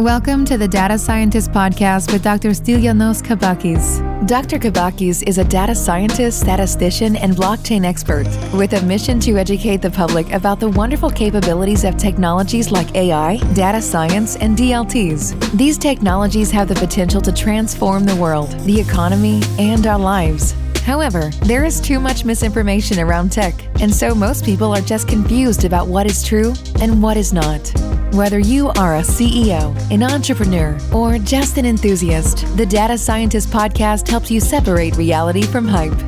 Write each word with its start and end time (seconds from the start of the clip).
Welcome 0.00 0.46
to 0.46 0.56
the 0.56 0.66
Data 0.66 0.96
Scientist 0.96 1.52
Podcast 1.52 2.10
with 2.10 2.22
Dr. 2.22 2.52
Stylianos 2.52 3.22
Kampakis. 3.22 4.00
Dr. 4.26 4.58
Kampakis 4.58 5.22
is 5.28 5.36
a 5.36 5.44
data 5.44 5.74
scientist, 5.74 6.40
statistician, 6.40 7.16
and 7.16 7.34
blockchain 7.34 7.84
expert 7.84 8.24
with 8.54 8.72
a 8.72 8.80
mission 8.86 9.20
to 9.20 9.36
educate 9.36 9.82
the 9.82 9.90
public 9.90 10.32
about 10.32 10.58
the 10.58 10.70
wonderful 10.70 11.10
capabilities 11.10 11.84
of 11.84 11.98
technologies 11.98 12.72
like 12.72 12.94
AI, 12.94 13.36
data 13.52 13.82
science, 13.82 14.36
and 14.36 14.56
DLTs. 14.56 15.38
These 15.58 15.76
technologies 15.76 16.50
have 16.50 16.68
the 16.68 16.76
potential 16.76 17.20
to 17.20 17.30
transform 17.30 18.04
the 18.04 18.16
world, 18.16 18.52
the 18.60 18.80
economy, 18.80 19.42
and 19.58 19.86
our 19.86 19.98
lives. 19.98 20.54
However, 20.80 21.28
there 21.42 21.66
is 21.66 21.78
too 21.78 22.00
much 22.00 22.24
misinformation 22.24 23.00
around 23.00 23.32
tech, 23.32 23.54
and 23.82 23.94
so 23.94 24.14
most 24.14 24.46
people 24.46 24.74
are 24.74 24.80
just 24.80 25.08
confused 25.08 25.66
about 25.66 25.88
what 25.88 26.06
is 26.06 26.24
true 26.24 26.54
and 26.80 27.02
what 27.02 27.18
is 27.18 27.34
not. 27.34 27.70
Whether 28.12 28.40
you 28.40 28.70
are 28.70 28.96
a 28.96 29.02
CEO, 29.02 29.74
an 29.92 30.02
entrepreneur, 30.02 30.76
or 30.92 31.16
just 31.18 31.58
an 31.58 31.64
enthusiast, 31.64 32.44
the 32.56 32.66
Data 32.66 32.98
Scientist 32.98 33.50
podcast 33.50 34.08
helps 34.08 34.32
you 34.32 34.40
separate 34.40 34.96
reality 34.96 35.42
from 35.42 35.68
hype. 35.68 36.00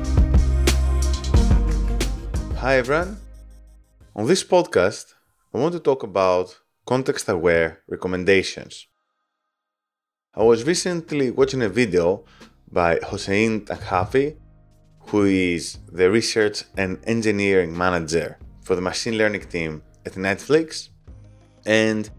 Hi, 2.56 2.78
everyone. 2.78 3.18
On 4.16 4.27
this 4.27 4.42
podcast, 4.42 5.14
I 5.54 5.58
want 5.58 5.74
to 5.74 5.78
talk 5.78 6.02
about 6.02 6.58
context 6.86 7.28
aware 7.28 7.82
recommendations. 7.88 8.88
I 10.34 10.42
was 10.42 10.64
recently 10.64 11.30
watching 11.30 11.62
a 11.62 11.69
video 11.69 12.24
by 12.69 12.98
Hossein 13.05 13.64
Taghavi 13.64 14.36
who 15.06 15.24
is 15.24 15.78
the 15.91 16.10
research 16.10 16.64
and 16.77 16.98
engineering 17.05 17.77
manager 17.77 18.38
for 18.62 18.74
the 18.74 18.82
machine 18.82 19.16
learning 19.16 19.42
team 19.42 19.82
at 20.05 20.14
Netflix. 20.14 20.88
And 21.66 22.10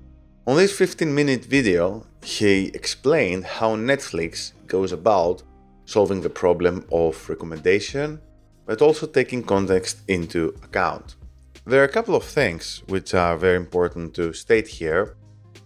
on 0.48 0.58
this 0.58 0.76
15 0.78 1.14
minute 1.14 1.46
video, 1.46 2.06
he 2.22 2.68
explained 2.68 3.46
how 3.46 3.76
Netflix 3.76 4.54
goes 4.68 4.92
about 4.92 5.44
solving 5.86 6.22
the 6.22 6.30
problem 6.30 6.86
of 6.92 7.30
recommendation, 7.30 8.22
but 8.66 8.82
also 8.82 9.06
taking 9.06 9.44
context 9.44 9.98
into 10.08 10.56
account. 10.64 11.16
There 11.66 11.82
are 11.82 11.86
a 11.86 11.92
couple 11.98 12.16
of 12.16 12.24
things 12.24 12.84
which 12.88 13.14
are 13.14 13.38
very 13.38 13.58
important 13.58 14.14
to 14.16 14.34
state 14.34 14.68
here. 14.68 15.16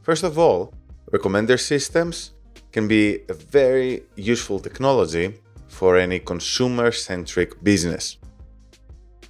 First 0.03 0.23
of 0.23 0.37
all, 0.37 0.73
recommender 1.11 1.59
systems 1.59 2.31
can 2.71 2.87
be 2.87 3.19
a 3.29 3.33
very 3.33 4.03
useful 4.15 4.59
technology 4.59 5.33
for 5.67 5.97
any 5.97 6.19
consumer 6.19 6.91
centric 6.91 7.63
business. 7.63 8.17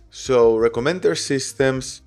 So, 0.10 0.56
recommender 0.58 1.18
systems, 1.18 2.02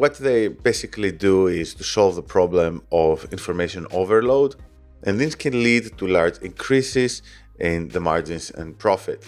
what 0.00 0.14
they 0.16 0.48
basically 0.48 1.12
do 1.12 1.46
is 1.46 1.74
to 1.74 1.84
solve 1.84 2.14
the 2.14 2.22
problem 2.36 2.82
of 2.90 3.30
information 3.36 3.86
overload, 3.90 4.56
and 5.02 5.20
this 5.20 5.34
can 5.34 5.62
lead 5.62 5.84
to 5.98 6.06
large 6.06 6.38
increases 6.38 7.20
in 7.58 7.88
the 7.88 8.00
margins 8.00 8.50
and 8.50 8.78
profit. 8.78 9.20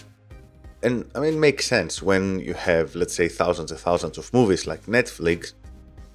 And 0.83 0.95
I 1.15 1.19
mean, 1.21 1.35
it 1.35 1.43
makes 1.49 1.67
sense 1.67 2.03
when 2.03 2.41
you 2.41 2.55
have, 2.55 2.95
let's 2.95 3.15
say, 3.15 3.29
thousands 3.29 3.71
and 3.71 3.79
thousands 3.79 4.17
of 4.17 4.33
movies 4.33 4.67
like 4.67 4.83
Netflix, 4.87 5.53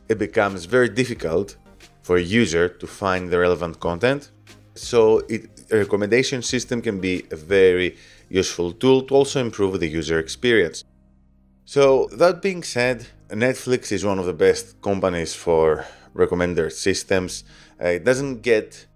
it 0.09 0.17
becomes 0.17 0.66
very 0.66 0.89
difficult 0.89 1.55
for 2.02 2.17
a 2.17 2.25
user 2.41 2.67
to 2.67 2.88
find 2.88 3.30
the 3.30 3.38
relevant 3.38 3.80
content. 3.80 4.31
So, 4.73 5.19
it, 5.30 5.41
a 5.69 5.78
recommendation 5.78 6.41
system 6.41 6.81
can 6.81 7.00
be 7.00 7.16
a 7.30 7.35
very 7.35 7.95
useful 8.30 8.72
tool 8.72 9.03
to 9.03 9.13
also 9.13 9.39
improve 9.39 9.80
the 9.80 9.88
user 10.00 10.17
experience. 10.17 10.83
So, 11.66 12.09
that 12.13 12.41
being 12.41 12.63
said, 12.63 13.05
Netflix 13.30 13.92
is 13.92 14.06
one 14.06 14.20
of 14.20 14.25
the 14.25 14.33
best 14.33 14.81
companies 14.81 15.33
for 15.33 15.86
recommender 16.16 16.72
systems. 16.72 17.44
Uh, 17.81 17.88
it 17.88 18.03
doesn't 18.06 18.42
get 18.42 18.88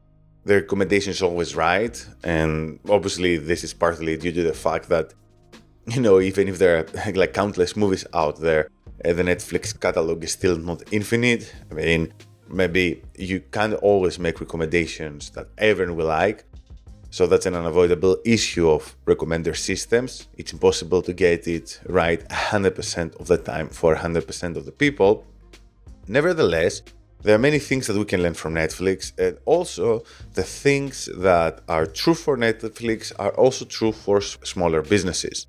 the 0.45 0.55
recommendations 0.55 1.21
always 1.21 1.55
right, 1.55 2.05
and 2.23 2.79
obviously, 2.89 3.37
this 3.37 3.63
is 3.63 3.73
partly 3.73 4.17
due 4.17 4.31
to 4.31 4.43
the 4.43 4.53
fact 4.53 4.89
that, 4.89 5.13
you 5.85 6.01
know, 6.01 6.19
even 6.19 6.47
if 6.47 6.57
there 6.57 6.79
are 6.79 7.11
like 7.13 7.33
countless 7.33 7.75
movies 7.75 8.05
out 8.13 8.39
there, 8.39 8.69
uh, 9.03 9.13
the 9.13 9.23
Netflix 9.23 9.79
catalog 9.79 10.23
is 10.23 10.31
still 10.31 10.57
not 10.57 10.81
infinite. 10.91 11.53
I 11.69 11.73
mean, 11.73 12.13
maybe 12.49 13.03
you 13.17 13.41
can't 13.51 13.73
always 13.75 14.17
make 14.17 14.39
recommendations 14.39 15.29
that 15.31 15.47
everyone 15.57 15.95
will 15.95 16.07
like, 16.07 16.45
so 17.11 17.27
that's 17.27 17.45
an 17.45 17.55
unavoidable 17.55 18.17
issue 18.23 18.69
of 18.69 18.95
recommender 19.05 19.55
systems. 19.55 20.29
It's 20.37 20.53
impossible 20.53 21.01
to 21.01 21.11
get 21.11 21.45
it 21.45 21.81
right 21.85 22.25
100% 22.29 23.19
of 23.19 23.27
the 23.27 23.37
time 23.37 23.67
for 23.67 23.95
100% 23.95 24.55
of 24.55 24.65
the 24.65 24.71
people. 24.71 25.25
Nevertheless, 26.07 26.81
there 27.21 27.35
are 27.35 27.43
many 27.49 27.59
things 27.59 27.85
that 27.87 27.97
we 27.97 28.05
can 28.05 28.23
learn 28.23 28.33
from 28.33 28.53
Netflix, 28.55 29.11
and 29.19 29.37
also 29.45 30.03
the 30.33 30.43
things 30.43 31.09
that 31.17 31.59
are 31.67 31.85
true 31.85 32.13
for 32.15 32.37
Netflix 32.37 33.11
are 33.19 33.31
also 33.31 33.65
true 33.65 33.91
for 33.91 34.21
smaller 34.21 34.81
businesses. 34.81 35.47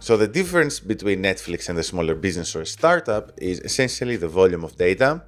So, 0.00 0.16
the 0.16 0.26
difference 0.26 0.80
between 0.80 1.22
Netflix 1.22 1.68
and 1.68 1.78
a 1.78 1.82
smaller 1.82 2.14
business 2.14 2.56
or 2.56 2.64
startup 2.64 3.30
is 3.36 3.60
essentially 3.60 4.16
the 4.16 4.28
volume 4.28 4.64
of 4.64 4.76
data, 4.76 5.22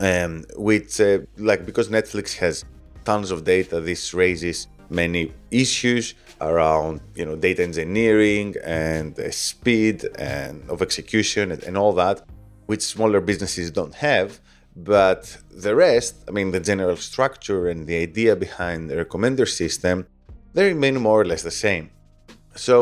um, 0.00 0.44
which, 0.56 1.00
uh, 1.00 1.18
like, 1.36 1.64
because 1.64 1.88
Netflix 1.88 2.36
has 2.38 2.64
tons 3.04 3.30
of 3.30 3.44
data, 3.44 3.80
this 3.80 4.12
raises 4.12 4.66
many 4.90 5.32
issues 5.50 6.14
around 6.40 7.00
you 7.14 7.24
know 7.24 7.36
data 7.36 7.62
engineering 7.62 8.54
and 8.64 9.16
speed 9.32 10.04
and 10.18 10.68
of 10.70 10.82
execution 10.82 11.52
and, 11.52 11.62
and 11.62 11.76
all 11.76 11.92
that 11.92 12.26
which 12.66 12.82
smaller 12.82 13.20
businesses 13.20 13.70
don't 13.70 13.94
have. 13.96 14.40
But 14.76 15.36
the 15.50 15.74
rest 15.74 16.14
i 16.28 16.30
mean 16.30 16.50
the 16.52 16.60
general 16.60 16.96
structure 16.96 17.68
and 17.68 17.86
the 17.86 17.96
idea 17.96 18.36
behind 18.36 18.88
the 18.88 18.96
recommender 19.04 19.48
system 19.48 20.06
they 20.54 20.64
remain 20.74 20.94
more 21.00 21.20
or 21.20 21.24
less 21.24 21.42
the 21.42 21.50
same. 21.66 21.90
So 22.54 22.76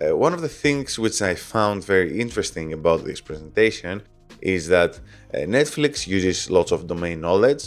uh, 0.00 0.16
one 0.16 0.32
of 0.32 0.40
the 0.40 0.54
things 0.64 0.98
which 0.98 1.20
i 1.22 1.34
found 1.34 1.84
very 1.84 2.20
interesting 2.20 2.72
about 2.72 3.04
this 3.04 3.20
presentation 3.20 4.02
is 4.40 4.68
that 4.68 4.92
uh, 5.34 5.38
netflix 5.56 6.06
uses 6.06 6.50
lots 6.50 6.70
of 6.70 6.86
domain 6.86 7.20
knowledge 7.20 7.64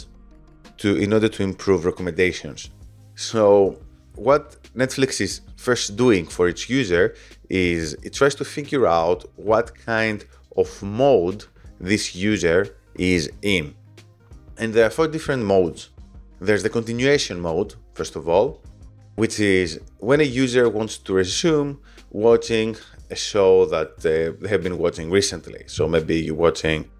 to 0.78 0.96
in 0.96 1.12
order 1.12 1.28
to 1.28 1.42
improve 1.42 1.84
recommendations 1.84 2.70
so, 3.14 3.78
what 4.14 4.62
Netflix 4.74 5.20
is 5.20 5.40
first 5.56 5.96
doing 5.96 6.26
for 6.26 6.48
its 6.48 6.68
user 6.68 7.14
is 7.48 7.94
it 8.02 8.12
tries 8.12 8.34
to 8.36 8.44
figure 8.44 8.86
out 8.86 9.24
what 9.36 9.74
kind 9.74 10.24
of 10.56 10.82
mode 10.82 11.44
this 11.80 12.14
user 12.14 12.76
is 12.96 13.30
in. 13.42 13.74
And 14.58 14.72
there 14.72 14.86
are 14.86 14.90
four 14.90 15.08
different 15.08 15.44
modes. 15.44 15.90
There's 16.40 16.62
the 16.62 16.70
continuation 16.70 17.40
mode, 17.40 17.74
first 17.94 18.16
of 18.16 18.28
all, 18.28 18.62
which 19.16 19.40
is 19.40 19.80
when 19.98 20.20
a 20.20 20.24
user 20.24 20.68
wants 20.68 20.98
to 20.98 21.14
resume 21.14 21.80
watching 22.10 22.76
a 23.10 23.16
show 23.16 23.66
that 23.66 23.90
uh, 23.98 24.36
they 24.40 24.48
have 24.48 24.62
been 24.62 24.78
watching 24.78 25.10
recently. 25.10 25.64
So 25.66 25.86
maybe 25.86 26.16
you're 26.20 26.34
watching, 26.34 26.90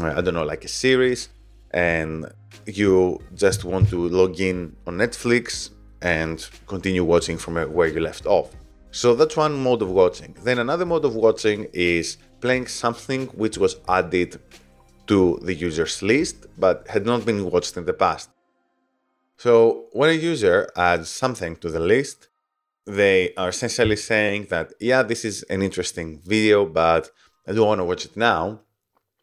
I 0.00 0.20
don't 0.20 0.34
know, 0.34 0.44
like 0.44 0.64
a 0.64 0.68
series, 0.68 1.28
and 1.70 2.26
you 2.68 3.18
just 3.34 3.64
want 3.64 3.88
to 3.88 4.08
log 4.08 4.38
in 4.40 4.76
on 4.86 4.98
Netflix 4.98 5.70
and 6.02 6.48
continue 6.66 7.02
watching 7.02 7.38
from 7.38 7.56
where 7.72 7.88
you 7.88 8.00
left 8.00 8.26
off. 8.26 8.54
So 8.90 9.14
that's 9.14 9.36
one 9.36 9.54
mode 9.62 9.82
of 9.82 9.90
watching. 9.90 10.36
Then 10.44 10.58
another 10.58 10.86
mode 10.86 11.04
of 11.04 11.14
watching 11.14 11.66
is 11.72 12.18
playing 12.40 12.66
something 12.66 13.26
which 13.28 13.58
was 13.58 13.76
added 13.88 14.40
to 15.06 15.38
the 15.42 15.54
user's 15.54 16.02
list 16.02 16.46
but 16.58 16.86
had 16.88 17.06
not 17.06 17.24
been 17.24 17.50
watched 17.50 17.76
in 17.76 17.84
the 17.84 17.92
past. 17.94 18.30
So 19.38 19.86
when 19.92 20.10
a 20.10 20.12
user 20.12 20.68
adds 20.76 21.08
something 21.08 21.56
to 21.56 21.70
the 21.70 21.80
list, 21.80 22.28
they 22.86 23.34
are 23.34 23.50
essentially 23.50 23.96
saying 23.96 24.46
that, 24.50 24.72
yeah, 24.80 25.02
this 25.02 25.24
is 25.24 25.42
an 25.44 25.62
interesting 25.62 26.20
video, 26.24 26.66
but 26.66 27.10
I 27.46 27.52
don't 27.52 27.66
want 27.66 27.80
to 27.80 27.84
watch 27.84 28.04
it 28.04 28.16
now. 28.16 28.60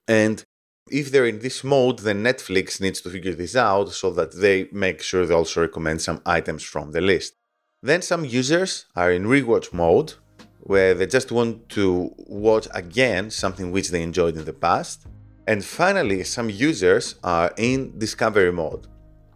And 0.08 0.44
if 0.90 1.12
they're 1.12 1.26
in 1.26 1.40
this 1.40 1.64
mode, 1.64 2.00
then 2.00 2.24
Netflix 2.24 2.80
needs 2.80 3.02
to 3.02 3.10
figure 3.10 3.34
this 3.34 3.56
out 3.56 3.90
so 3.90 4.12
that 4.12 4.34
they 4.34 4.70
make 4.72 5.02
sure 5.02 5.26
they 5.26 5.34
also 5.34 5.62
recommend 5.62 6.02
some 6.02 6.22
items 6.26 6.64
from 6.64 6.92
the 6.92 7.02
list. 7.02 7.34
Then 7.82 8.02
some 8.02 8.24
users 8.24 8.86
are 8.96 9.12
in 9.12 9.26
rewatch 9.26 9.74
mode, 9.74 10.14
where 10.60 10.94
they 10.94 11.08
just 11.08 11.32
want 11.32 11.70
to 11.70 12.14
watch 12.18 12.68
again 12.74 13.30
something 13.32 13.72
which 13.72 13.90
they 13.90 14.02
enjoyed 14.02 14.38
in 14.38 14.46
the 14.46 14.54
past. 14.54 15.08
And 15.48 15.64
finally, 15.64 16.24
some 16.24 16.50
users 16.50 17.16
are 17.24 17.52
in 17.58 17.98
discovery 18.00 18.52
mode, 18.52 18.88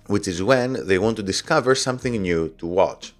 which 0.08 0.28
is 0.28 0.42
when 0.42 0.88
they 0.88 0.98
want 0.98 1.18
to 1.18 1.24
discover 1.24 1.76
something 1.76 2.20
new 2.22 2.50
to 2.58 2.66
watch. 2.66 3.14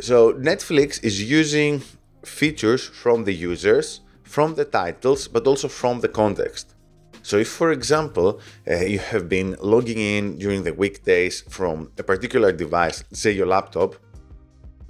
So 0.00 0.32
Netflix 0.34 1.02
is 1.02 1.30
using 1.30 1.82
features 2.24 2.86
from 2.86 3.24
the 3.24 3.34
users, 3.34 4.00
from 4.22 4.54
the 4.54 4.64
titles, 4.64 5.28
but 5.28 5.46
also 5.46 5.68
from 5.68 6.00
the 6.00 6.08
context. 6.08 6.74
So, 7.22 7.36
if 7.36 7.48
for 7.48 7.70
example, 7.72 8.40
uh, 8.68 8.76
you 8.76 8.98
have 8.98 9.28
been 9.28 9.56
logging 9.60 9.98
in 9.98 10.38
during 10.38 10.62
the 10.62 10.72
weekdays 10.72 11.42
from 11.42 11.90
a 11.98 12.02
particular 12.02 12.52
device, 12.52 13.04
say 13.12 13.32
your 13.32 13.46
laptop, 13.46 13.96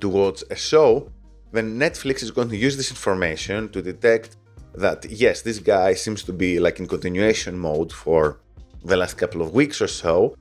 to 0.00 0.08
watch 0.08 0.42
a 0.50 0.56
show, 0.56 1.10
then 1.52 1.78
Netflix 1.78 2.22
is 2.22 2.30
going 2.30 2.48
to 2.48 2.56
use 2.56 2.76
this 2.76 2.90
information 2.90 3.68
to 3.70 3.82
detect 3.82 4.36
that 4.74 5.04
yes, 5.10 5.42
this 5.42 5.58
guy 5.58 5.94
seems 5.94 6.22
to 6.22 6.32
be 6.32 6.60
like 6.60 6.78
in 6.78 6.86
continuation 6.86 7.58
mode 7.58 7.92
for 7.92 8.40
the 8.84 8.96
last 8.96 9.14
couple 9.14 9.42
of 9.42 9.52
weeks 9.52 9.80
or 9.82 9.88
so. 9.88 10.34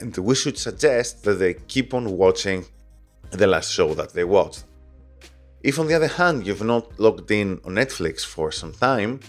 and 0.00 0.16
we 0.18 0.34
should 0.34 0.58
suggest 0.58 1.24
that 1.24 1.34
they 1.34 1.54
keep 1.54 1.94
on 1.94 2.16
watching 2.16 2.64
the 3.30 3.46
last 3.46 3.70
show 3.72 3.94
that 3.94 4.12
they 4.12 4.24
watched. 4.24 4.64
If, 5.62 5.78
on 5.78 5.86
the 5.88 5.94
other 5.94 6.08
hand, 6.08 6.46
you've 6.46 6.64
not 6.64 6.98
logged 6.98 7.30
in 7.30 7.60
on 7.64 7.74
Netflix 7.74 8.24
for 8.24 8.50
some 8.50 8.72
time, 8.72 9.20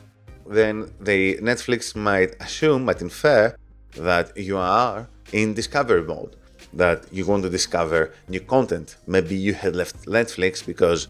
then 0.52 0.92
the 1.00 1.38
Netflix 1.38 1.96
might 1.96 2.36
assume, 2.42 2.86
might 2.86 3.02
infer 3.02 3.56
that 3.98 4.36
you 4.38 4.58
are 4.58 5.08
in 5.32 5.54
discovery 5.54 6.04
mode, 6.04 6.36
that 6.74 7.00
you 7.12 7.26
want 7.26 7.44
to 7.44 7.50
discover 7.50 8.14
new 8.28 8.42
content. 8.42 8.98
Maybe 9.08 9.36
you 9.36 9.54
had 9.54 9.76
left 9.76 10.06
Netflix 10.06 10.66
because, 10.66 11.08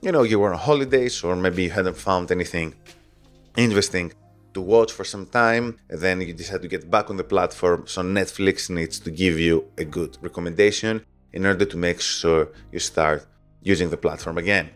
you 0.00 0.12
know, 0.12 0.22
you 0.22 0.38
were 0.38 0.52
on 0.52 0.58
holidays, 0.58 1.22
or 1.24 1.36
maybe 1.36 1.64
you 1.64 1.70
hadn't 1.70 1.96
found 1.96 2.30
anything 2.30 2.74
interesting 3.56 4.12
to 4.54 4.60
watch 4.60 4.92
for 4.92 5.04
some 5.04 5.26
time, 5.26 5.76
and 5.90 6.00
then 6.00 6.20
you 6.20 6.32
decide 6.32 6.62
to 6.62 6.68
get 6.68 6.90
back 6.90 7.10
on 7.10 7.16
the 7.16 7.24
platform. 7.24 7.84
So 7.86 8.02
Netflix 8.02 8.70
needs 8.70 8.98
to 9.00 9.10
give 9.10 9.38
you 9.38 9.64
a 9.76 9.84
good 9.84 10.16
recommendation 10.20 11.04
in 11.32 11.46
order 11.46 11.64
to 11.64 11.76
make 11.76 12.00
sure 12.00 12.48
you 12.72 12.78
start 12.78 13.26
using 13.62 13.90
the 13.90 13.96
platform 13.96 14.38
again. 14.38 14.70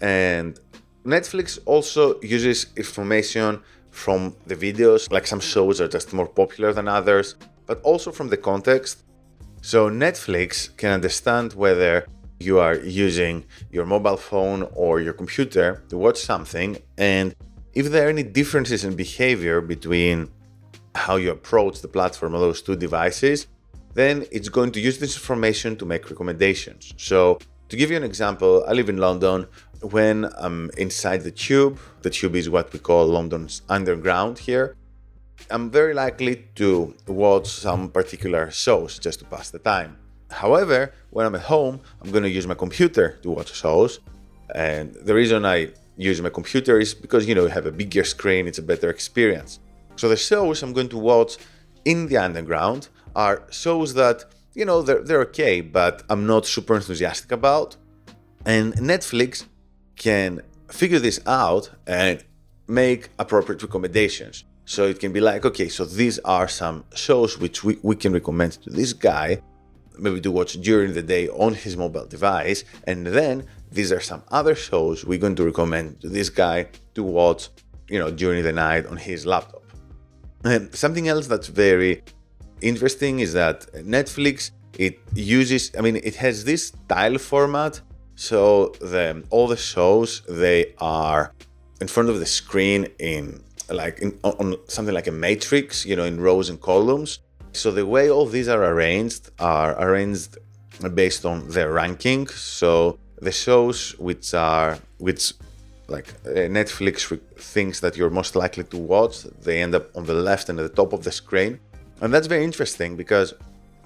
And 0.00 0.58
Netflix 1.04 1.58
also 1.66 2.20
uses 2.20 2.66
information 2.76 3.62
from 3.90 4.36
the 4.46 4.54
videos, 4.54 5.10
like 5.10 5.26
some 5.26 5.40
shows 5.40 5.80
are 5.80 5.88
just 5.88 6.12
more 6.12 6.28
popular 6.28 6.72
than 6.72 6.88
others, 6.88 7.36
but 7.66 7.80
also 7.82 8.12
from 8.12 8.28
the 8.28 8.36
context. 8.36 9.04
So 9.62 9.90
Netflix 9.90 10.76
can 10.76 10.92
understand 10.92 11.52
whether 11.54 12.06
you 12.38 12.58
are 12.58 12.76
using 12.76 13.44
your 13.70 13.84
mobile 13.84 14.16
phone 14.16 14.68
or 14.74 15.00
your 15.00 15.12
computer 15.12 15.82
to 15.88 15.98
watch 15.98 16.18
something 16.18 16.78
and 16.96 17.34
if 17.74 17.90
there 17.90 18.06
are 18.06 18.10
any 18.10 18.22
differences 18.22 18.84
in 18.84 18.96
behavior 18.96 19.60
between 19.60 20.30
how 20.94 21.16
you 21.16 21.30
approach 21.30 21.80
the 21.80 21.88
platform 21.88 22.34
of 22.34 22.40
those 22.40 22.62
two 22.62 22.76
devices, 22.76 23.46
then 23.94 24.26
it's 24.32 24.48
going 24.48 24.72
to 24.72 24.80
use 24.80 24.98
this 24.98 25.14
information 25.14 25.76
to 25.76 25.84
make 25.84 26.10
recommendations. 26.10 26.94
So, 26.96 27.38
to 27.68 27.76
give 27.76 27.90
you 27.90 27.96
an 27.96 28.02
example, 28.02 28.64
I 28.66 28.72
live 28.72 28.88
in 28.88 28.96
London. 28.96 29.46
When 29.82 30.28
I'm 30.36 30.70
inside 30.76 31.22
the 31.22 31.30
tube, 31.30 31.78
the 32.02 32.10
tube 32.10 32.36
is 32.36 32.50
what 32.50 32.72
we 32.72 32.78
call 32.78 33.06
London's 33.06 33.62
underground 33.68 34.38
here. 34.38 34.76
I'm 35.50 35.70
very 35.70 35.94
likely 35.94 36.48
to 36.56 36.94
watch 37.06 37.48
some 37.48 37.88
particular 37.90 38.50
shows 38.50 38.98
just 38.98 39.20
to 39.20 39.24
pass 39.24 39.50
the 39.50 39.58
time. 39.58 39.96
However, 40.30 40.92
when 41.10 41.26
I'm 41.26 41.34
at 41.34 41.42
home, 41.42 41.80
I'm 42.00 42.10
going 42.10 42.24
to 42.24 42.30
use 42.30 42.46
my 42.46 42.54
computer 42.54 43.18
to 43.22 43.30
watch 43.30 43.54
shows. 43.54 44.00
And 44.54 44.94
the 44.94 45.14
reason 45.14 45.46
I 45.46 45.72
use 45.96 46.20
my 46.20 46.28
computer 46.28 46.78
is 46.78 46.92
because, 46.92 47.26
you 47.26 47.34
know, 47.34 47.44
you 47.44 47.48
have 47.48 47.66
a 47.66 47.72
bigger 47.72 48.04
screen, 48.04 48.46
it's 48.46 48.58
a 48.58 48.62
better 48.62 48.90
experience. 48.90 49.60
So 49.96 50.08
the 50.08 50.16
shows 50.16 50.62
I'm 50.62 50.72
going 50.72 50.90
to 50.90 50.98
watch 50.98 51.38
in 51.84 52.06
the 52.06 52.18
underground 52.18 52.88
are 53.16 53.42
shows 53.50 53.94
that 53.94 54.24
you 54.54 54.64
know 54.64 54.82
they're, 54.82 55.02
they're 55.02 55.22
okay 55.22 55.60
but 55.60 56.02
i'm 56.10 56.26
not 56.26 56.46
super 56.46 56.76
enthusiastic 56.76 57.32
about 57.32 57.76
and 58.44 58.74
netflix 58.74 59.44
can 60.00 60.40
figure 60.70 60.98
this 60.98 61.20
out 61.26 61.70
and 61.86 62.24
make 62.66 63.10
appropriate 63.18 63.62
recommendations. 63.62 64.44
So 64.64 64.86
it 64.86 64.98
can 64.98 65.12
be 65.12 65.20
like 65.20 65.44
okay 65.50 65.68
so 65.68 65.84
these 65.84 66.18
are 66.36 66.48
some 66.48 66.76
shows 66.94 67.38
which 67.38 67.58
we, 67.66 67.72
we 67.82 67.96
can 68.02 68.12
recommend 68.20 68.52
to 68.64 68.70
this 68.70 68.92
guy 68.92 69.28
maybe 69.98 70.20
to 70.20 70.30
watch 70.30 70.52
during 70.68 70.94
the 70.94 71.02
day 71.02 71.28
on 71.28 71.52
his 71.64 71.76
mobile 71.76 72.06
device 72.06 72.64
and 72.84 73.06
then 73.18 73.34
these 73.72 73.90
are 73.92 74.00
some 74.00 74.22
other 74.38 74.54
shows 74.54 75.04
we're 75.04 75.24
going 75.26 75.38
to 75.40 75.44
recommend 75.44 76.00
to 76.00 76.08
this 76.08 76.30
guy 76.30 76.58
to 76.94 77.02
watch 77.02 77.42
you 77.88 77.98
know 77.98 78.10
during 78.22 78.42
the 78.48 78.52
night 78.52 78.86
on 78.86 78.96
his 78.96 79.26
laptop. 79.26 79.64
And 80.44 80.62
something 80.84 81.06
else 81.08 81.26
that's 81.26 81.48
very 81.48 82.02
interesting 82.70 83.20
is 83.20 83.32
that 83.32 83.58
Netflix 83.96 84.52
it 84.78 84.94
uses 85.14 85.62
I 85.76 85.80
mean 85.86 85.96
it 85.96 86.16
has 86.24 86.44
this 86.44 86.72
tile 86.88 87.18
format 87.18 87.80
so 88.20 88.74
the 88.82 89.24
all 89.30 89.48
the 89.48 89.56
shows 89.56 90.20
they 90.28 90.74
are 90.76 91.32
in 91.80 91.88
front 91.88 92.10
of 92.10 92.18
the 92.18 92.26
screen 92.26 92.86
in 92.98 93.42
like 93.70 93.98
in, 94.00 94.10
on 94.22 94.56
something 94.68 94.94
like 94.94 95.06
a 95.06 95.16
matrix 95.26 95.86
you 95.86 95.96
know 95.96 96.04
in 96.04 96.20
rows 96.20 96.50
and 96.50 96.60
columns. 96.60 97.20
So 97.52 97.70
the 97.70 97.86
way 97.86 98.10
all 98.10 98.26
these 98.26 98.48
are 98.54 98.62
arranged 98.72 99.30
are 99.38 99.72
arranged 99.84 100.36
based 100.94 101.24
on 101.24 101.48
their 101.48 101.72
ranking. 101.72 102.26
So 102.26 102.98
the 103.22 103.32
shows 103.32 103.98
which 103.98 104.34
are 104.34 104.78
which 104.98 105.32
like 105.88 106.08
uh, 106.26 106.46
Netflix 106.58 107.18
thinks 107.54 107.80
that 107.80 107.96
you're 107.96 108.10
most 108.10 108.36
likely 108.36 108.64
to 108.64 108.76
watch 108.76 109.22
they 109.46 109.62
end 109.62 109.74
up 109.74 109.96
on 109.96 110.04
the 110.04 110.18
left 110.28 110.50
and 110.50 110.60
at 110.60 110.64
the 110.68 110.76
top 110.82 110.92
of 110.92 111.04
the 111.04 111.12
screen. 111.22 111.58
And 112.02 112.12
that's 112.12 112.26
very 112.26 112.44
interesting 112.44 112.96
because 112.96 113.32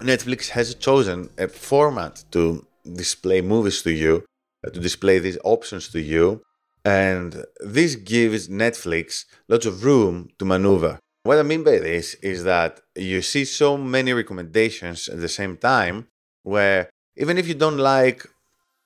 Netflix 0.01 0.49
has 0.49 0.75
chosen 0.75 1.29
a 1.37 1.47
format 1.47 2.25
to 2.31 2.65
display 2.93 3.41
movies 3.41 3.81
to 3.83 3.91
you, 3.91 4.23
uh, 4.65 4.69
to 4.69 4.79
display 4.79 5.19
these 5.19 5.37
options 5.43 5.89
to 5.89 6.01
you. 6.01 6.41
And 6.83 7.45
this 7.59 7.95
gives 7.95 8.47
Netflix 8.47 9.25
lots 9.47 9.65
of 9.65 9.83
room 9.83 10.29
to 10.37 10.45
maneuver. 10.45 10.99
What 11.23 11.39
I 11.39 11.43
mean 11.43 11.63
by 11.63 11.79
this 11.79 12.13
is 12.15 12.43
that 12.43 12.81
you 12.95 13.23
see 13.23 13.45
so 13.45 13.77
many 13.77 14.13
recommendations 14.13 15.09
at 15.09 15.19
the 15.19 15.29
same 15.29 15.57
time 15.57 16.07
where 16.43 16.89
even 17.17 17.39
if 17.39 17.47
you 17.47 17.55
don't 17.55 17.77
like 17.79 18.27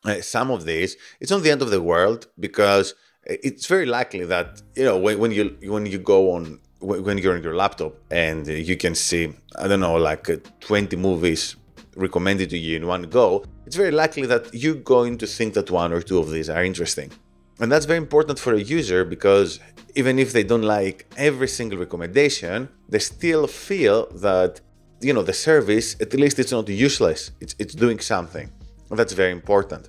uh, 0.06 0.22
some 0.22 0.50
of 0.50 0.64
these, 0.64 0.96
it's 1.20 1.32
not 1.32 1.44
the 1.44 1.52
end 1.52 1.62
of 1.62 1.72
the 1.72 1.82
world 1.82 2.28
because 2.40 2.96
it's 3.30 3.66
very 3.66 3.86
likely 3.86 4.26
that 4.26 4.62
you 4.76 4.84
know 4.84 4.98
when, 4.98 5.20
when 5.20 5.32
you 5.32 5.58
when 5.64 5.86
you 5.86 6.00
go 6.00 6.32
on 6.32 6.60
when 6.80 7.18
you're 7.18 7.36
on 7.36 7.44
your 7.44 7.56
laptop 7.56 7.94
and 8.10 8.48
you 8.48 8.78
can 8.78 8.96
see 8.96 9.34
i 9.58 9.68
don't 9.68 9.82
know 9.82 9.96
like 9.96 10.30
uh, 10.30 10.38
20 10.62 10.96
movies 10.96 11.56
recommended 12.00 12.50
to 12.50 12.58
you 12.58 12.76
in 12.78 12.88
one 12.88 13.04
go 13.04 13.44
it's 13.70 13.76
very 13.76 13.92
likely 13.92 14.26
that 14.26 14.52
you're 14.52 14.84
going 14.96 15.16
to 15.16 15.28
think 15.28 15.54
that 15.54 15.70
one 15.70 15.94
or 15.94 16.02
two 16.02 16.18
of 16.18 16.32
these 16.32 16.50
are 16.50 16.64
interesting. 16.64 17.12
And 17.60 17.72
that's 17.72 17.86
very 17.86 18.00
important 18.00 18.40
for 18.40 18.54
a 18.56 18.60
user 18.60 19.06
because 19.06 19.60
even 19.94 20.18
if 20.18 20.34
they 20.34 20.44
don't 20.44 20.68
like 20.80 21.06
every 21.18 21.48
single 21.48 21.78
recommendation 21.78 22.68
they 22.94 22.98
still 22.98 23.46
feel 23.46 24.08
that 24.28 24.62
you 25.02 25.14
know 25.14 25.22
the 25.22 25.38
service 25.50 25.88
at 26.02 26.12
least 26.16 26.40
it's 26.40 26.52
not 26.52 26.68
useless. 26.68 27.32
It's, 27.42 27.54
it's 27.60 27.76
doing 27.76 28.00
something. 28.00 28.50
And 28.90 28.98
that's 28.98 29.14
very 29.14 29.34
important. 29.40 29.84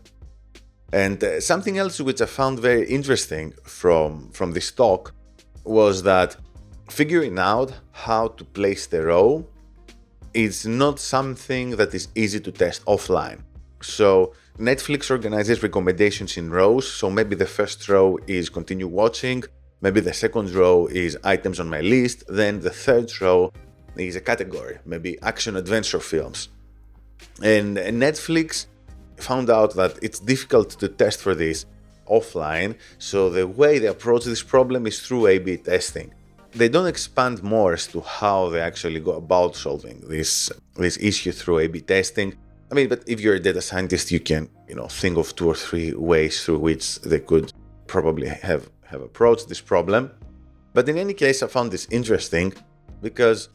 And 0.93 1.25
uh, 1.25 1.41
something 1.41 1.79
else 1.79 2.01
which 2.09 2.21
i 2.21 2.27
found 2.27 2.55
very 2.71 2.85
interesting 2.99 3.47
from 3.65 4.11
from 4.39 4.49
this 4.57 4.69
talk 4.83 5.03
was 5.65 6.03
that 6.03 6.37
figuring 6.91 7.39
out 7.39 7.71
how 7.93 8.29
to 8.39 8.45
place 8.59 8.85
the 8.93 9.01
row 9.13 9.47
is 10.35 10.67
not 10.67 10.99
something 10.99 11.71
that 11.77 11.95
is 11.95 12.09
easy 12.15 12.41
to 12.41 12.53
test 12.53 12.85
offline. 12.85 13.41
So 13.83 14.35
Netflix 14.59 15.11
organizes 15.11 15.63
recommendations 15.63 16.37
in 16.37 16.51
rows. 16.51 16.87
So 16.87 17.11
maybe 17.11 17.35
the 17.35 17.47
first 17.47 17.89
row 17.89 18.19
is 18.27 18.49
continue 18.49 18.89
watching, 18.89 19.43
maybe 19.81 20.01
the 20.01 20.13
second 20.13 20.51
row 20.51 20.87
is 20.87 21.17
items 21.25 21.59
on 21.61 21.69
my 21.69 21.81
list, 21.81 22.25
then 22.29 22.61
the 22.61 22.71
third 22.71 23.11
row 23.21 23.53
is 23.97 24.17
a 24.17 24.21
category, 24.21 24.79
maybe 24.85 25.19
action 25.23 25.57
adventure 25.57 26.01
films. 26.01 26.49
And 27.43 27.77
Netflix 27.77 28.67
found 29.17 29.51
out 29.51 29.75
that 29.75 29.99
it's 30.03 30.21
difficult 30.21 30.71
to 30.81 30.89
test 30.89 31.21
for 31.21 31.35
this 31.35 31.67
offline. 32.09 32.77
So 32.99 33.31
the 33.31 33.47
way 33.47 33.79
they 33.79 33.87
approach 33.87 34.25
this 34.25 34.43
problem 34.43 34.87
is 34.87 35.01
through 35.01 35.27
A 35.27 35.39
B 35.39 35.57
testing 35.57 36.13
they 36.53 36.69
don't 36.69 36.87
expand 36.87 37.43
more 37.43 37.73
as 37.75 37.87
to 37.89 38.01
how 38.01 38.49
they 38.49 38.61
actually 38.61 39.01
go 39.01 39.13
about 39.13 39.57
solving 39.57 40.01
this 40.09 40.51
this 40.77 40.97
issue 40.99 41.33
through 41.33 41.59
A/B 41.61 41.81
testing. 41.83 42.35
I 42.71 42.75
mean, 42.75 42.89
but 42.89 43.03
if 43.07 43.21
you're 43.21 43.35
a 43.35 43.41
data 43.41 43.61
scientist, 43.61 44.11
you 44.11 44.21
can 44.21 44.49
you 44.69 44.75
know 44.75 44.89
think 44.89 45.17
of 45.17 45.35
two 45.37 45.49
or 45.49 45.55
three 45.55 45.93
ways 45.95 46.45
through 46.45 46.59
which 46.59 47.01
they 47.01 47.21
could 47.21 47.53
probably 47.87 48.29
have 48.29 48.71
have 48.83 49.03
approached 49.03 49.49
this 49.49 49.61
problem. 49.61 50.11
But 50.75 50.89
in 50.89 50.97
any 50.99 51.15
case, 51.15 51.43
I 51.43 51.49
found 51.49 51.73
this 51.73 51.87
interesting 51.91 52.53
because 53.03 53.49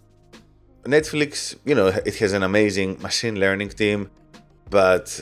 Netflix, 0.84 1.56
you 1.66 1.76
know, 1.76 1.88
it 1.88 2.16
has 2.16 2.34
an 2.34 2.44
amazing 2.44 3.02
machine 3.02 3.40
learning 3.40 3.70
team, 3.70 4.10
but 4.70 5.22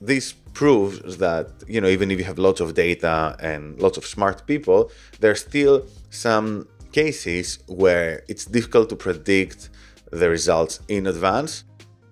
this 0.00 0.32
proves 0.32 1.18
that 1.18 1.46
you 1.66 1.80
know 1.80 1.88
even 1.88 2.10
if 2.10 2.18
you 2.18 2.24
have 2.24 2.38
lots 2.38 2.60
of 2.60 2.74
data 2.74 3.36
and 3.40 3.80
lots 3.80 3.96
of 3.96 4.04
smart 4.06 4.46
people, 4.46 4.90
there's 5.20 5.40
still 5.40 5.86
some 6.10 6.66
cases 6.92 7.58
where 7.66 8.22
it's 8.28 8.44
difficult 8.44 8.88
to 8.90 8.96
predict 8.96 9.70
the 10.10 10.28
results 10.28 10.80
in 10.88 11.06
advance, 11.06 11.64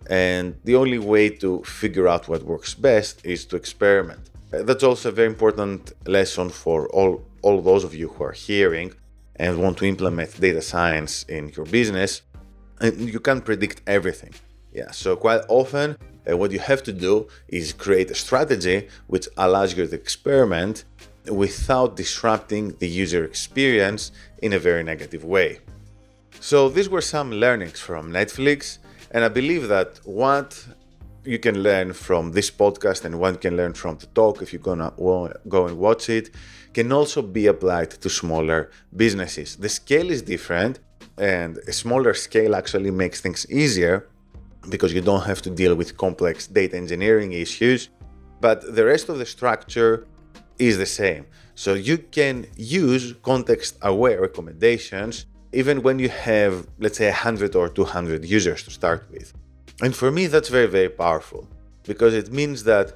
and 0.08 0.56
the 0.64 0.76
only 0.76 0.98
way 0.98 1.28
to 1.28 1.62
figure 1.64 2.08
out 2.08 2.28
what 2.28 2.42
works 2.42 2.74
best 2.74 3.24
is 3.24 3.44
to 3.46 3.56
experiment. 3.56 4.30
That's 4.50 4.84
also 4.84 5.08
a 5.08 5.12
very 5.12 5.28
important 5.28 5.92
lesson 6.06 6.50
for 6.50 6.88
all, 6.88 7.24
all 7.42 7.60
those 7.60 7.84
of 7.84 7.94
you 7.94 8.08
who 8.08 8.24
are 8.24 8.32
hearing 8.32 8.92
and 9.36 9.60
want 9.60 9.78
to 9.78 9.84
implement 9.84 10.40
data 10.40 10.62
science 10.62 11.24
in 11.24 11.52
your 11.56 11.66
business. 11.66 12.22
And 12.80 13.10
you 13.12 13.20
can't 13.20 13.44
predict 13.44 13.82
everything. 13.86 14.34
Yeah, 14.72 14.90
so 14.90 15.16
quite 15.16 15.42
often, 15.48 15.96
uh, 16.30 16.36
what 16.36 16.52
you 16.52 16.58
have 16.58 16.82
to 16.84 16.92
do 16.92 17.28
is 17.48 17.72
create 17.72 18.10
a 18.10 18.14
strategy 18.14 18.88
which 19.06 19.28
allows 19.36 19.76
you 19.76 19.86
to 19.86 19.94
experiment 19.94 20.84
without 21.30 21.96
disrupting 21.96 22.74
the 22.78 22.88
user 22.88 23.24
experience 23.24 24.12
in 24.42 24.52
a 24.52 24.58
very 24.58 24.82
negative 24.82 25.24
way. 25.24 25.60
So, 26.40 26.68
these 26.68 26.88
were 26.88 27.00
some 27.00 27.32
learnings 27.32 27.80
from 27.80 28.12
Netflix, 28.12 28.78
And 29.12 29.24
I 29.24 29.28
believe 29.28 29.68
that 29.68 30.00
what 30.04 30.66
you 31.24 31.38
can 31.38 31.62
learn 31.62 31.92
from 31.92 32.32
this 32.32 32.50
podcast 32.50 33.04
and 33.04 33.18
one 33.18 33.36
can 33.36 33.56
learn 33.56 33.72
from 33.72 33.96
the 33.98 34.06
talk 34.06 34.42
if 34.42 34.52
you're 34.52 34.68
gonna 34.72 34.92
go 35.48 35.66
and 35.66 35.78
watch 35.78 36.08
it 36.08 36.30
can 36.74 36.92
also 36.92 37.22
be 37.22 37.46
applied 37.46 37.90
to 38.02 38.08
smaller 38.08 38.70
businesses. 38.94 39.56
The 39.56 39.68
scale 39.68 40.10
is 40.10 40.22
different, 40.22 40.80
and 41.16 41.58
a 41.72 41.72
smaller 41.72 42.14
scale 42.14 42.54
actually 42.54 42.90
makes 42.90 43.20
things 43.20 43.40
easier 43.62 44.08
because 44.68 44.92
you 44.92 45.00
don't 45.00 45.24
have 45.24 45.40
to 45.42 45.50
deal 45.50 45.74
with 45.74 45.96
complex 45.96 46.46
data 46.46 46.76
engineering 46.76 47.32
issues, 47.32 47.88
but 48.40 48.58
the 48.78 48.84
rest 48.84 49.08
of 49.08 49.16
the 49.18 49.26
structure 49.26 50.06
is 50.58 50.78
the 50.78 50.86
same. 50.86 51.26
So 51.54 51.74
you 51.74 51.98
can 51.98 52.46
use 52.56 53.14
context 53.22 53.78
aware 53.82 54.20
recommendations 54.20 55.26
even 55.52 55.82
when 55.82 55.98
you 55.98 56.10
have, 56.10 56.66
let's 56.78 56.98
say, 56.98 57.06
100 57.06 57.56
or 57.56 57.68
200 57.68 58.24
users 58.24 58.62
to 58.64 58.70
start 58.70 59.04
with. 59.10 59.32
And 59.80 59.94
for 59.94 60.10
me, 60.10 60.26
that's 60.26 60.48
very, 60.48 60.66
very 60.66 60.88
powerful 60.88 61.48
because 61.84 62.14
it 62.14 62.30
means 62.30 62.64
that, 62.64 62.94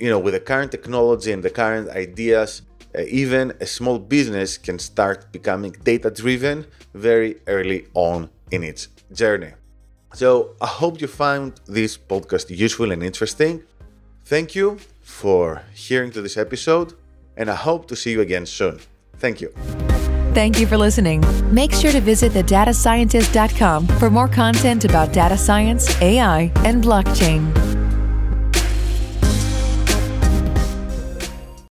you 0.00 0.10
know, 0.10 0.18
with 0.18 0.34
the 0.34 0.40
current 0.40 0.72
technology 0.72 1.30
and 1.32 1.42
the 1.42 1.50
current 1.50 1.88
ideas, 1.90 2.62
uh, 2.96 3.02
even 3.02 3.52
a 3.60 3.66
small 3.66 3.98
business 3.98 4.58
can 4.58 4.78
start 4.78 5.30
becoming 5.32 5.72
data 5.84 6.10
driven 6.10 6.66
very 6.94 7.36
early 7.46 7.86
on 7.94 8.28
in 8.50 8.64
its 8.64 8.88
journey. 9.12 9.52
So 10.14 10.56
I 10.60 10.66
hope 10.66 11.00
you 11.00 11.06
found 11.06 11.60
this 11.66 11.96
podcast 11.96 12.50
useful 12.50 12.92
and 12.92 13.02
interesting. 13.02 13.62
Thank 14.24 14.54
you 14.54 14.78
for 15.12 15.62
hearing 15.74 16.10
to 16.10 16.22
this 16.22 16.36
episode, 16.36 16.94
and 17.36 17.50
I 17.50 17.54
hope 17.54 17.86
to 17.88 17.96
see 17.96 18.12
you 18.12 18.20
again 18.20 18.46
soon. 18.46 18.80
Thank 19.18 19.40
you. 19.40 19.52
Thank 20.34 20.58
you 20.58 20.66
for 20.66 20.78
listening. 20.78 21.22
Make 21.52 21.72
sure 21.72 21.92
to 21.92 22.00
visit 22.00 22.32
thedatascientist.com 22.32 23.86
for 24.00 24.10
more 24.10 24.28
content 24.28 24.84
about 24.84 25.12
data 25.12 25.36
science, 25.36 26.00
AI, 26.00 26.50
and 26.64 26.82
blockchain. 26.82 27.61